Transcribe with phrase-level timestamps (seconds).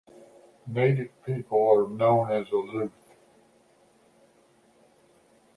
[0.65, 2.91] The native people are known as the Aleut.